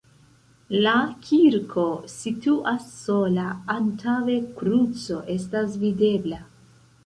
La 0.85 0.93
kirko 1.25 1.83
situas 2.15 2.89
sola, 3.03 3.45
antaŭe 3.77 4.41
kruco 4.59 5.23
estas 5.39 5.81
videbla. 5.87 6.45